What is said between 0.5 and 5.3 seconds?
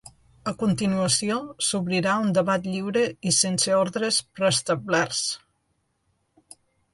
A continuació, s’obrirà un debat lliure i sense ordres preestablerts.